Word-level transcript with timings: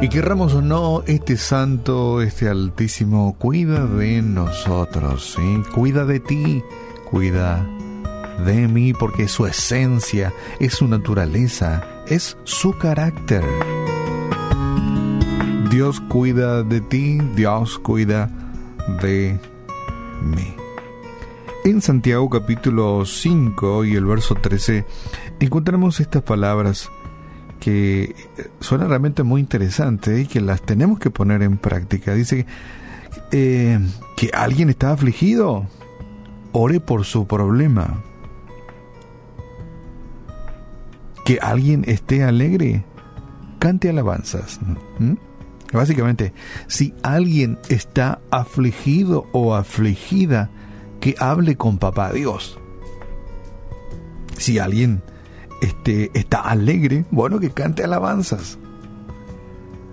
Y 0.00 0.08
querramos 0.08 0.54
o 0.54 0.62
no, 0.62 1.02
este 1.06 1.36
santo, 1.36 2.22
este 2.22 2.48
altísimo, 2.48 3.34
cuida 3.36 3.84
de 3.84 4.22
nosotros, 4.22 5.34
¿sí? 5.36 5.62
Cuida 5.74 6.04
de 6.04 6.20
ti, 6.20 6.62
cuida 7.10 7.68
de 8.46 8.68
mí, 8.68 8.92
porque 8.92 9.26
su 9.26 9.44
esencia, 9.46 10.32
es 10.60 10.74
su 10.74 10.86
naturaleza, 10.86 11.82
es 12.06 12.36
su 12.44 12.78
carácter. 12.78 13.42
Dios 15.68 16.00
cuida 16.08 16.62
de 16.62 16.80
ti, 16.80 17.18
Dios 17.34 17.80
cuida 17.80 18.30
de 19.02 19.36
mí. 20.22 20.54
En 21.64 21.82
Santiago 21.82 22.30
capítulo 22.30 23.04
5 23.04 23.84
y 23.84 23.96
el 23.96 24.06
verso 24.06 24.36
13 24.36 24.86
encontramos 25.40 25.98
estas 25.98 26.22
palabras 26.22 26.88
que 27.60 28.14
suenan 28.60 28.88
realmente 28.88 29.22
muy 29.22 29.40
interesantes 29.40 30.20
y 30.20 30.26
que 30.26 30.40
las 30.40 30.62
tenemos 30.62 30.98
que 30.98 31.10
poner 31.10 31.42
en 31.42 31.58
práctica. 31.58 32.14
Dice 32.14 32.46
eh, 33.32 33.78
que 34.16 34.30
alguien 34.32 34.70
está 34.70 34.92
afligido, 34.92 35.66
ore 36.52 36.80
por 36.80 37.04
su 37.04 37.26
problema. 37.26 38.02
Que 41.24 41.38
alguien 41.42 41.84
esté 41.86 42.24
alegre, 42.24 42.84
cante 43.58 43.90
alabanzas. 43.90 44.60
Básicamente, 45.72 46.32
si 46.66 46.94
alguien 47.02 47.58
está 47.68 48.20
afligido 48.30 49.26
o 49.32 49.54
afligida, 49.54 50.50
que 51.00 51.14
hable 51.18 51.56
con 51.56 51.78
papá 51.78 52.12
Dios. 52.12 52.58
Si 54.38 54.58
alguien 54.58 55.02
este, 55.60 56.10
está 56.14 56.40
alegre, 56.40 57.04
bueno, 57.10 57.40
que 57.40 57.50
cante 57.50 57.84
alabanzas. 57.84 58.58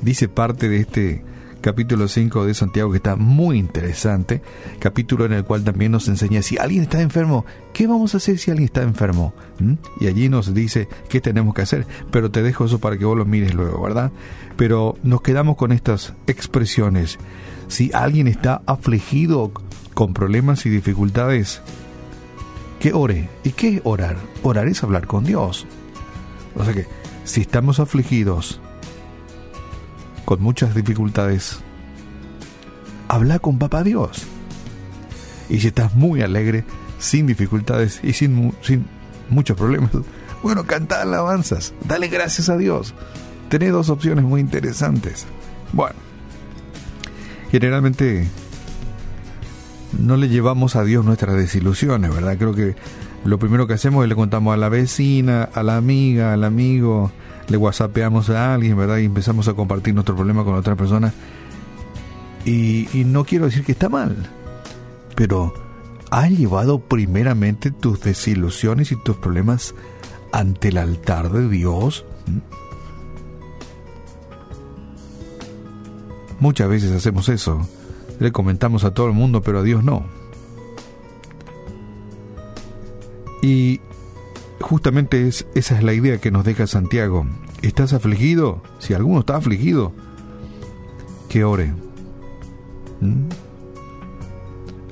Dice 0.00 0.28
parte 0.28 0.68
de 0.68 0.80
este 0.80 1.24
capítulo 1.60 2.06
5 2.06 2.46
de 2.46 2.54
Santiago 2.54 2.90
que 2.90 2.98
está 2.98 3.16
muy 3.16 3.58
interesante, 3.58 4.42
capítulo 4.78 5.24
en 5.26 5.32
el 5.32 5.44
cual 5.44 5.64
también 5.64 5.92
nos 5.92 6.08
enseña 6.08 6.42
si 6.42 6.56
alguien 6.56 6.84
está 6.84 7.00
enfermo, 7.00 7.44
¿qué 7.72 7.86
vamos 7.86 8.14
a 8.14 8.18
hacer 8.18 8.38
si 8.38 8.50
alguien 8.50 8.66
está 8.66 8.82
enfermo? 8.82 9.34
¿Mm? 9.58 9.74
Y 10.00 10.06
allí 10.06 10.28
nos 10.28 10.54
dice 10.54 10.88
qué 11.08 11.20
tenemos 11.20 11.54
que 11.54 11.62
hacer, 11.62 11.86
pero 12.10 12.30
te 12.30 12.42
dejo 12.42 12.64
eso 12.64 12.78
para 12.78 12.96
que 12.96 13.04
vos 13.04 13.16
lo 13.16 13.24
mires 13.24 13.54
luego, 13.54 13.82
¿verdad? 13.82 14.12
Pero 14.56 14.96
nos 15.02 15.22
quedamos 15.22 15.56
con 15.56 15.72
estas 15.72 16.14
expresiones. 16.26 17.18
Si 17.68 17.90
alguien 17.92 18.28
está 18.28 18.62
afligido 18.66 19.52
con 19.94 20.14
problemas 20.14 20.64
y 20.64 20.70
dificultades, 20.70 21.60
que 22.78 22.92
ore. 22.92 23.28
¿Y 23.44 23.50
qué 23.50 23.76
es 23.76 23.80
orar? 23.84 24.16
Orar 24.42 24.68
es 24.68 24.82
hablar 24.82 25.06
con 25.06 25.24
Dios. 25.24 25.66
O 26.54 26.64
sea 26.64 26.74
que 26.74 26.86
si 27.24 27.40
estamos 27.42 27.80
afligidos, 27.80 28.60
con 30.24 30.42
muchas 30.42 30.74
dificultades, 30.74 31.60
habla 33.08 33.38
con 33.38 33.58
Papá 33.58 33.82
Dios. 33.82 34.24
Y 35.48 35.60
si 35.60 35.68
estás 35.68 35.94
muy 35.94 36.22
alegre, 36.22 36.64
sin 36.98 37.26
dificultades 37.26 38.00
y 38.02 38.12
sin, 38.12 38.52
sin 38.60 38.86
muchos 39.30 39.56
problemas, 39.56 39.90
bueno, 40.42 40.64
canta 40.64 41.02
alabanzas, 41.02 41.72
dale 41.86 42.08
gracias 42.08 42.48
a 42.48 42.56
Dios. 42.56 42.94
Tenés 43.48 43.72
dos 43.72 43.88
opciones 43.88 44.24
muy 44.24 44.40
interesantes. 44.40 45.26
Bueno, 45.72 45.96
generalmente 47.50 48.28
no 49.92 50.16
le 50.16 50.28
llevamos 50.28 50.76
a 50.76 50.84
Dios 50.84 51.04
nuestras 51.04 51.36
desilusiones, 51.36 52.14
¿verdad? 52.14 52.36
Creo 52.36 52.54
que 52.54 52.76
lo 53.24 53.38
primero 53.38 53.66
que 53.66 53.74
hacemos 53.74 54.02
es 54.04 54.08
le 54.08 54.14
contamos 54.14 54.54
a 54.54 54.56
la 54.56 54.68
vecina, 54.68 55.44
a 55.44 55.62
la 55.62 55.76
amiga, 55.76 56.32
al 56.32 56.44
amigo, 56.44 57.10
le 57.48 57.56
whatsappeamos 57.56 58.30
a 58.30 58.54
alguien, 58.54 58.76
¿verdad? 58.76 58.98
Y 58.98 59.06
empezamos 59.06 59.48
a 59.48 59.54
compartir 59.54 59.94
nuestro 59.94 60.14
problema 60.14 60.44
con 60.44 60.54
otra 60.54 60.76
persona. 60.76 61.12
Y, 62.44 62.88
y 62.92 63.04
no 63.04 63.24
quiero 63.24 63.46
decir 63.46 63.64
que 63.64 63.72
está 63.72 63.88
mal, 63.88 64.16
pero 65.14 65.52
¿has 66.10 66.30
llevado 66.30 66.80
primeramente 66.80 67.70
tus 67.70 68.00
desilusiones 68.00 68.92
y 68.92 68.96
tus 68.96 69.16
problemas 69.16 69.74
ante 70.32 70.68
el 70.68 70.78
altar 70.78 71.30
de 71.30 71.48
Dios? 71.48 72.04
¿Mm? 72.26 72.38
Muchas 76.40 76.68
veces 76.68 76.92
hacemos 76.92 77.28
eso 77.28 77.66
le 78.18 78.32
comentamos 78.32 78.84
a 78.84 78.92
todo 78.92 79.06
el 79.06 79.12
mundo, 79.12 79.42
pero 79.42 79.60
a 79.60 79.62
Dios 79.62 79.84
no. 79.84 80.04
Y 83.42 83.80
justamente 84.60 85.28
es, 85.28 85.46
esa 85.54 85.76
es 85.76 85.82
la 85.82 85.92
idea 85.92 86.18
que 86.18 86.30
nos 86.30 86.44
deja 86.44 86.66
Santiago. 86.66 87.26
¿Estás 87.62 87.92
afligido? 87.92 88.62
Si 88.78 88.94
alguno 88.94 89.20
está 89.20 89.36
afligido, 89.36 89.92
que 91.28 91.44
ore. 91.44 91.72
¿Mm? 93.00 93.28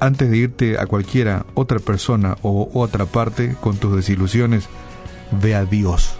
Antes 0.00 0.30
de 0.30 0.36
irte 0.36 0.78
a 0.78 0.86
cualquiera 0.86 1.46
otra 1.54 1.78
persona 1.78 2.36
o 2.42 2.68
otra 2.74 3.06
parte 3.06 3.54
con 3.60 3.76
tus 3.76 3.94
desilusiones, 3.94 4.68
ve 5.40 5.54
a 5.54 5.64
Dios. 5.64 6.16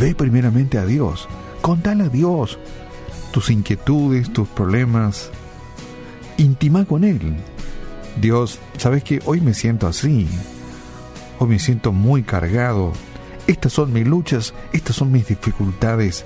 Ve 0.00 0.14
primeramente 0.14 0.78
a 0.78 0.86
Dios. 0.86 1.28
Contale 1.60 2.04
a 2.04 2.08
Dios 2.08 2.58
tus 3.32 3.50
inquietudes, 3.50 4.32
tus 4.32 4.48
problemas, 4.48 5.30
intima 6.42 6.84
con 6.84 7.04
Él. 7.04 7.36
Dios, 8.20 8.58
¿sabes 8.76 9.04
que 9.04 9.20
Hoy 9.24 9.40
me 9.40 9.54
siento 9.54 9.86
así. 9.86 10.28
Hoy 11.38 11.48
me 11.48 11.58
siento 11.58 11.92
muy 11.92 12.22
cargado. 12.22 12.92
Estas 13.46 13.72
son 13.72 13.92
mis 13.92 14.06
luchas, 14.06 14.54
estas 14.72 14.96
son 14.96 15.10
mis 15.10 15.26
dificultades. 15.26 16.24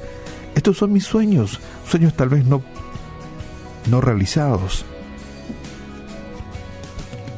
Estos 0.55 0.78
son 0.78 0.93
mis 0.93 1.05
sueños, 1.05 1.60
sueños 1.87 2.15
tal 2.15 2.31
vez 2.31 2.44
no, 2.44 2.62
no 3.91 4.00
realizados. 4.00 4.84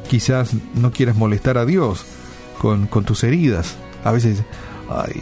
Quizás 0.09 0.51
no 0.75 0.91
quieras 0.91 1.15
molestar 1.15 1.57
a 1.57 1.65
Dios 1.65 2.05
con, 2.59 2.87
tus 2.87 3.23
heridas. 3.23 3.75
A 4.03 4.11
veces, 4.11 4.43
ay, 4.89 5.21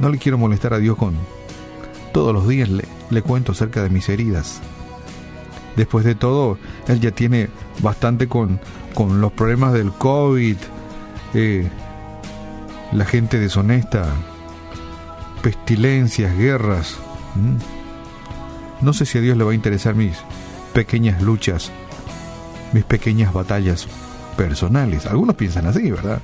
no 0.00 0.08
le 0.08 0.18
quiero 0.18 0.38
molestar 0.38 0.74
a 0.74 0.78
Dios 0.78 0.96
con... 0.96 1.14
Todos 2.12 2.32
los 2.32 2.48
días 2.48 2.70
le, 2.70 2.84
le 3.10 3.22
cuento 3.22 3.52
acerca 3.52 3.82
de 3.82 3.90
mis 3.90 4.08
heridas. 4.08 4.60
Después 5.76 6.04
de 6.04 6.14
todo, 6.14 6.58
él 6.88 7.00
ya 7.00 7.10
tiene 7.10 7.48
bastante 7.80 8.28
con, 8.28 8.58
con 8.94 9.20
los 9.20 9.32
problemas 9.32 9.74
del 9.74 9.92
COVID, 9.92 10.56
eh, 11.34 11.68
la 12.92 13.04
gente 13.04 13.38
deshonesta, 13.38 14.06
pestilencias, 15.42 16.36
guerras. 16.36 16.96
No 18.80 18.92
sé 18.92 19.04
si 19.04 19.18
a 19.18 19.20
Dios 19.20 19.36
le 19.36 19.44
va 19.44 19.52
a 19.52 19.54
interesar 19.54 19.94
mis 19.94 20.16
pequeñas 20.72 21.20
luchas, 21.20 21.70
mis 22.72 22.84
pequeñas 22.84 23.32
batallas 23.32 23.86
personales. 24.36 25.06
Algunos 25.06 25.36
piensan 25.36 25.66
así, 25.66 25.90
¿verdad? 25.90 26.20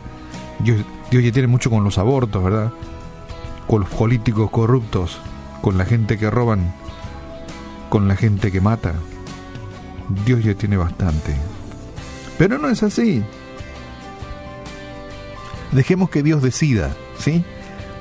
Dios, 0.61 0.83
Dios 1.11 1.25
ya 1.25 1.33
tiene 1.33 1.49
mucho 1.49 1.69
con 1.69 1.84
los 1.84 1.99
abortos, 1.99 2.43
¿verdad? 2.43 2.73
Con 3.67 3.81
los 3.81 3.91
políticos 3.91 4.51
corruptos, 4.51 5.19
con 5.61 5.77
la 5.77 5.84
gente 5.84 6.17
que 6.19 6.31
roban, 6.31 6.75
con 7.91 8.09
la 8.09 8.17
gente 8.17 8.51
que 8.51 8.61
mata. 8.61 8.95
Dios 10.25 10.43
ya 10.45 10.55
tiene 10.55 10.77
bastante. 10.77 11.35
Pero 12.39 12.59
no 12.59 12.69
es 12.69 12.83
así. 12.83 13.23
Dejemos 15.73 16.11
que 16.11 16.23
Dios 16.23 16.43
decida, 16.43 16.95
¿sí? 17.19 17.45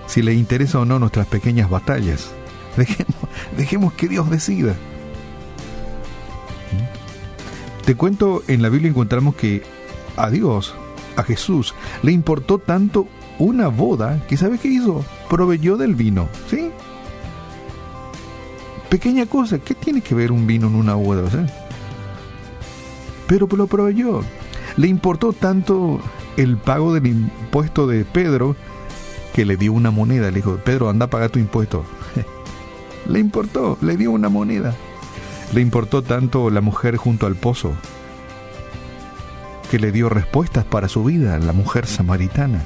Si 0.07 0.21
le 0.21 0.33
interesa 0.33 0.79
o 0.79 0.85
no 0.85 0.99
nuestras 0.99 1.27
pequeñas 1.27 1.69
batallas. 1.69 2.31
Dejemos, 2.77 3.15
dejemos 3.57 3.93
que 3.93 4.07
Dios 4.07 4.29
decida. 4.29 4.75
Te 7.85 7.95
cuento, 7.95 8.43
en 8.47 8.61
la 8.61 8.69
Biblia 8.69 8.89
encontramos 8.89 9.35
que 9.35 9.63
a 10.15 10.29
Dios, 10.29 10.75
a 11.15 11.23
Jesús, 11.23 11.73
le 12.03 12.11
importó 12.11 12.59
tanto 12.59 13.07
una 13.39 13.67
boda 13.67 14.25
que 14.27 14.37
¿sabe 14.37 14.59
qué 14.59 14.67
hizo? 14.67 15.03
Proveyó 15.29 15.77
del 15.77 15.95
vino, 15.95 16.29
¿sí? 16.49 16.71
Pequeña 18.89 19.25
cosa, 19.25 19.59
¿qué 19.59 19.73
tiene 19.73 20.01
que 20.01 20.13
ver 20.13 20.31
un 20.31 20.45
vino 20.45 20.67
en 20.67 20.75
una 20.75 20.95
boda? 20.95 21.47
Pero 23.31 23.47
lo 23.55 23.65
proveyó. 23.65 24.23
Le 24.75 24.89
importó 24.89 25.31
tanto 25.31 26.01
el 26.35 26.57
pago 26.57 26.93
del 26.93 27.07
impuesto 27.07 27.87
de 27.87 28.03
Pedro 28.03 28.57
que 29.33 29.45
le 29.45 29.55
dio 29.55 29.71
una 29.71 29.89
moneda. 29.89 30.27
Le 30.27 30.35
dijo, 30.35 30.57
Pedro, 30.57 30.89
anda 30.89 31.05
a 31.05 31.09
pagar 31.09 31.29
tu 31.29 31.39
impuesto. 31.39 31.85
le 33.07 33.19
importó, 33.19 33.77
le 33.79 33.95
dio 33.95 34.11
una 34.11 34.27
moneda. 34.27 34.75
Le 35.53 35.61
importó 35.61 36.01
tanto 36.01 36.49
la 36.49 36.59
mujer 36.59 36.97
junto 36.97 37.25
al 37.25 37.35
pozo 37.35 37.71
que 39.69 39.79
le 39.79 39.93
dio 39.93 40.09
respuestas 40.09 40.65
para 40.65 40.89
su 40.89 41.05
vida, 41.05 41.39
la 41.39 41.53
mujer 41.53 41.87
samaritana. 41.87 42.61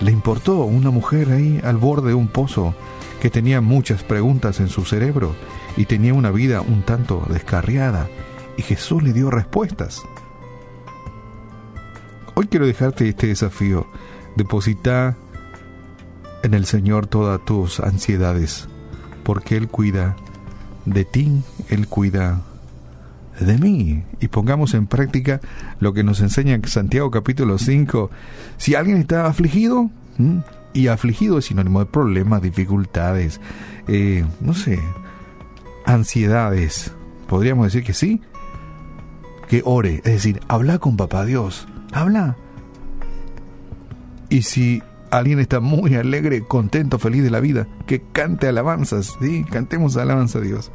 Le 0.00 0.12
importó 0.12 0.64
una 0.64 0.88
mujer 0.88 1.30
ahí 1.30 1.60
al 1.62 1.76
borde 1.76 2.08
de 2.08 2.14
un 2.14 2.28
pozo 2.28 2.74
que 3.20 3.28
tenía 3.28 3.60
muchas 3.60 4.02
preguntas 4.02 4.60
en 4.60 4.70
su 4.70 4.86
cerebro 4.86 5.34
y 5.76 5.84
tenía 5.84 6.14
una 6.14 6.30
vida 6.30 6.62
un 6.62 6.80
tanto 6.80 7.26
descarriada 7.28 8.08
y 8.56 8.62
Jesús 8.62 9.02
le 9.02 9.12
dio 9.12 9.30
respuestas. 9.30 10.02
Hoy 12.34 12.46
quiero 12.46 12.66
dejarte 12.66 13.08
este 13.08 13.26
desafío. 13.28 13.86
Deposita 14.36 15.16
en 16.42 16.54
el 16.54 16.64
Señor 16.64 17.06
todas 17.06 17.44
tus 17.44 17.80
ansiedades, 17.80 18.68
porque 19.22 19.56
Él 19.56 19.68
cuida 19.68 20.16
de 20.86 21.04
ti, 21.04 21.42
Él 21.68 21.88
cuida 21.88 22.40
de 23.38 23.58
mí. 23.58 24.04
Y 24.20 24.28
pongamos 24.28 24.74
en 24.74 24.86
práctica 24.86 25.40
lo 25.78 25.92
que 25.92 26.04
nos 26.04 26.20
enseña 26.20 26.58
Santiago 26.64 27.10
capítulo 27.10 27.58
5. 27.58 28.10
Si 28.56 28.74
alguien 28.74 28.96
está 28.96 29.26
afligido, 29.26 29.90
y 30.72 30.88
afligido 30.88 31.38
es 31.38 31.46
sinónimo 31.46 31.80
de 31.80 31.86
problemas, 31.86 32.42
dificultades, 32.42 33.40
eh, 33.88 34.24
no 34.40 34.54
sé, 34.54 34.78
ansiedades, 35.84 36.92
podríamos 37.26 37.66
decir 37.66 37.84
que 37.84 37.94
sí, 37.94 38.20
que 39.52 39.60
ore, 39.66 39.96
es 39.96 40.12
decir, 40.14 40.40
habla 40.48 40.78
con 40.78 40.96
papá 40.96 41.26
Dios, 41.26 41.68
habla. 41.92 42.38
Y 44.30 44.44
si 44.44 44.82
alguien 45.10 45.40
está 45.40 45.60
muy 45.60 45.94
alegre, 45.94 46.40
contento, 46.40 46.98
feliz 46.98 47.22
de 47.22 47.28
la 47.28 47.38
vida, 47.38 47.68
que 47.86 48.00
cante 48.00 48.48
alabanzas, 48.48 49.18
¿sí? 49.20 49.44
Cantemos 49.44 49.98
alabanza 49.98 50.38
a 50.38 50.40
Dios 50.40 50.72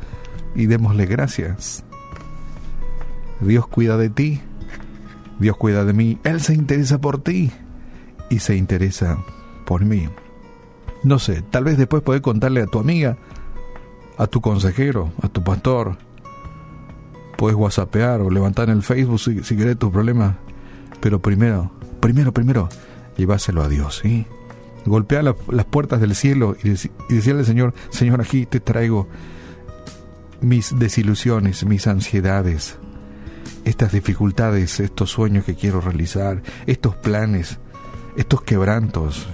y 0.54 0.68
démosle 0.68 1.08
gracias. 1.08 1.84
Dios 3.42 3.66
cuida 3.66 3.98
de 3.98 4.12
ti, 4.12 4.42
Dios 5.40 5.58
cuida 5.58 5.84
de 5.84 5.94
mí, 5.94 6.20
Él 6.24 6.40
se 6.40 6.54
interesa 6.54 7.02
por 7.02 7.24
ti 7.24 7.52
y 8.30 8.38
se 8.38 8.58
interesa 8.58 9.18
por 9.66 9.86
mí. 9.86 10.08
No 11.02 11.18
sé, 11.18 11.42
tal 11.42 11.64
vez 11.64 11.80
después 11.80 12.04
podés 12.04 12.22
contarle 12.22 12.62
a 12.62 12.68
tu 12.68 12.78
amiga, 12.78 13.18
a 14.20 14.28
tu 14.28 14.40
consejero, 14.40 15.14
a 15.24 15.30
tu 15.30 15.44
pastor. 15.44 15.98
Puedes 17.38 17.58
whatsappear 17.58 18.22
o 18.22 18.30
levantar 18.30 18.70
en 18.70 18.78
el 18.78 18.84
Facebook 18.84 19.20
si, 19.20 19.44
si 19.44 19.56
querés 19.56 19.78
tus 19.78 19.92
problemas. 19.92 20.36
Pero 21.00 21.22
primero, 21.22 21.72
primero, 22.00 22.34
primero, 22.34 22.70
lleváselo 23.16 23.62
a 23.62 23.70
Dios, 23.70 24.00
¿sí? 24.02 24.26
Golpea 24.86 25.22
las 25.22 25.66
puertas 25.66 26.00
del 26.00 26.16
cielo 26.16 26.56
y, 26.64 26.70
y 26.70 27.16
decirle 27.16 27.42
al 27.42 27.46
Señor, 27.46 27.74
Señor, 27.90 28.22
aquí 28.22 28.46
te 28.46 28.60
traigo 28.60 29.08
mis 30.42 30.78
desilusiones, 30.80 31.66
mis 31.66 31.88
ansiedades, 31.88 32.78
estas 33.66 33.92
dificultades, 33.92 34.80
estos 34.80 35.10
sueños 35.12 35.44
que 35.44 35.56
quiero 35.56 35.82
realizar, 35.82 36.42
estos 36.68 36.96
planes, 36.96 37.60
estos 38.16 38.42
quebrantos, 38.44 39.28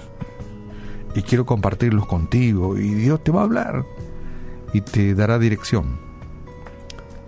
y 1.14 1.22
quiero 1.22 1.46
compartirlos 1.46 2.06
contigo, 2.06 2.76
y 2.76 2.92
Dios 2.94 3.22
te 3.22 3.30
va 3.30 3.42
a 3.42 3.44
hablar 3.44 3.84
y 4.72 4.80
te 4.80 5.14
dará 5.14 5.38
dirección 5.38 6.03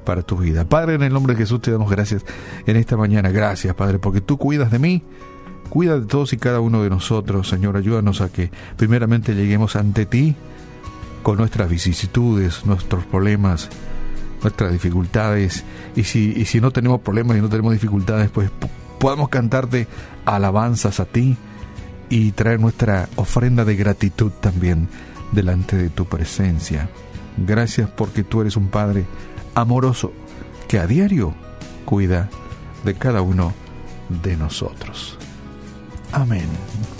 para 0.06 0.22
tu 0.22 0.38
vida. 0.38 0.64
Padre, 0.64 0.94
en 0.94 1.02
el 1.02 1.12
nombre 1.12 1.34
de 1.34 1.42
Jesús 1.42 1.60
te 1.60 1.70
damos 1.70 1.90
gracias 1.90 2.24
en 2.64 2.76
esta 2.76 2.96
mañana. 2.96 3.30
Gracias, 3.30 3.74
Padre, 3.74 3.98
porque 3.98 4.22
tú 4.22 4.38
cuidas 4.38 4.70
de 4.70 4.78
mí 4.78 5.02
Cuida 5.68 5.98
de 5.98 6.06
todos 6.06 6.32
y 6.32 6.36
cada 6.36 6.60
uno 6.60 6.82
de 6.82 6.90
nosotros, 6.90 7.48
Señor. 7.48 7.76
Ayúdanos 7.76 8.20
a 8.20 8.30
que 8.30 8.50
primeramente 8.76 9.34
lleguemos 9.34 9.76
ante 9.76 10.06
ti 10.06 10.36
con 11.22 11.38
nuestras 11.38 11.68
vicisitudes, 11.68 12.64
nuestros 12.66 13.04
problemas, 13.04 13.68
nuestras 14.42 14.72
dificultades. 14.72 15.64
Y 15.96 16.04
si, 16.04 16.32
y 16.36 16.44
si 16.44 16.60
no 16.60 16.70
tenemos 16.70 17.00
problemas 17.00 17.36
y 17.36 17.40
no 17.40 17.48
tenemos 17.48 17.72
dificultades, 17.72 18.30
pues 18.30 18.50
podamos 19.00 19.28
cantarte 19.28 19.88
alabanzas 20.24 21.00
a 21.00 21.04
ti 21.04 21.36
y 22.08 22.30
traer 22.32 22.60
nuestra 22.60 23.08
ofrenda 23.16 23.64
de 23.64 23.74
gratitud 23.74 24.30
también 24.30 24.88
delante 25.32 25.76
de 25.76 25.90
tu 25.90 26.04
presencia. 26.04 26.88
Gracias 27.36 27.90
porque 27.90 28.22
tú 28.22 28.40
eres 28.40 28.56
un 28.56 28.68
Padre 28.68 29.04
amoroso 29.56 30.12
que 30.68 30.78
a 30.78 30.86
diario 30.86 31.34
cuida 31.86 32.28
de 32.84 32.94
cada 32.94 33.22
uno 33.22 33.54
de 34.22 34.36
nosotros. 34.36 35.18
Amén. 36.12 36.46